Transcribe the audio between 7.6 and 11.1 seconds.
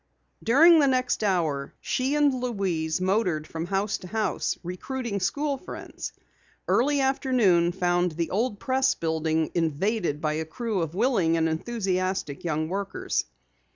found the old Press building invaded by a crew of